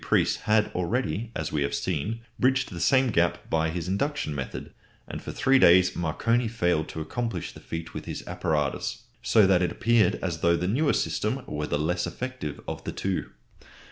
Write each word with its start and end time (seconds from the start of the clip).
Preece 0.03 0.37
had 0.47 0.71
already, 0.73 1.29
as 1.35 1.51
we 1.51 1.61
have 1.61 1.75
seen, 1.75 2.21
bridged 2.39 2.71
the 2.71 2.79
same 2.79 3.11
gap 3.11 3.47
by 3.51 3.69
his 3.69 3.87
induction 3.87 4.33
method, 4.33 4.73
and 5.07 5.21
for 5.21 5.31
three 5.31 5.59
days 5.59 5.95
Marconi 5.95 6.47
failed 6.47 6.87
to 6.89 7.01
accomplish 7.01 7.51
the 7.53 7.59
feat 7.59 7.93
with 7.93 8.05
his 8.05 8.23
apparatus, 8.25 9.03
so 9.21 9.45
that 9.45 9.61
it 9.61 9.71
appeared 9.71 10.15
as 10.15 10.39
though 10.39 10.55
the 10.57 10.67
newer 10.67 10.93
system 10.93 11.43
were 11.45 11.67
the 11.67 11.77
less 11.77 12.07
effective 12.07 12.59
of 12.67 12.83
the 12.83 12.91
two. 12.91 13.29